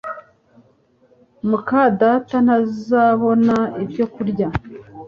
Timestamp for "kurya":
4.13-4.47